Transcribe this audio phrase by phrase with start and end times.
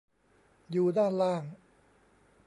[0.71, 1.43] อยู่ด้านล่าง